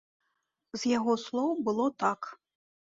З 0.79 0.95
яго 0.97 1.13
слоў 1.27 1.51
было 1.69 1.85
так. 2.07 2.21